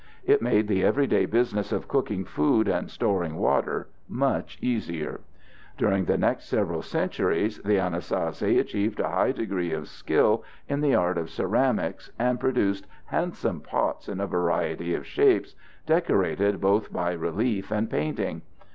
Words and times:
It 0.25 0.41
made 0.41 0.67
the 0.67 0.83
everyday 0.83 1.27
business 1.27 1.71
of 1.71 1.87
cooking 1.87 2.25
food 2.25 2.67
and 2.67 2.89
storing 2.89 3.35
water 3.35 3.87
much 4.09 4.57
easier. 4.59 5.19
During 5.77 6.05
the 6.05 6.17
next 6.17 6.45
several 6.45 6.81
centuries 6.81 7.59
the 7.59 7.77
Anasazi 7.77 8.57
achieved 8.59 8.99
a 8.99 9.07
high 9.09 9.31
degree 9.31 9.71
of 9.73 9.87
skill 9.87 10.43
in 10.67 10.81
the 10.81 10.95
art 10.95 11.19
of 11.19 11.29
ceramics 11.29 12.09
and 12.17 12.39
produced 12.39 12.87
handsome 13.05 13.59
pots 13.61 14.09
in 14.09 14.19
a 14.19 14.25
variety 14.25 14.95
of 14.95 15.05
shapes, 15.05 15.53
decorated 15.85 16.59
both 16.59 16.91
by 16.91 17.11
relief 17.13 17.69
and 17.69 17.87
painting. 17.91 18.41